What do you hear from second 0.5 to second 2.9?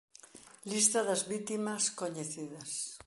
Lista das vítimas coñecidas.